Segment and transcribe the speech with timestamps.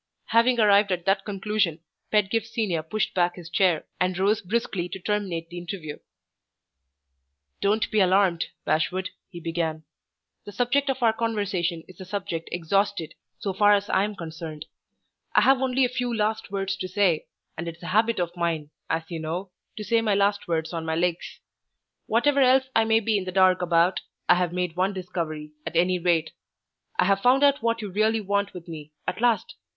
[0.29, 1.79] Having arrived at that conclusion,
[2.11, 5.99] Pedgift Senior pushed back his chair, and rose briskly to terminate the interview.
[7.61, 9.83] "Don't be alarmed, Bashwood," he began.
[10.43, 14.65] "The subject of our conversation is a subject exhausted, so far as I am concerned.
[15.35, 18.71] I have only a few last words to say, and it's a habit of mine,
[18.89, 21.39] as you know, to say my last words on my legs.
[22.07, 25.75] Whatever else I may be in the dark about, I have made one discovery, at
[25.75, 26.31] any rate.
[26.97, 29.53] I have found out what you really want with me at last!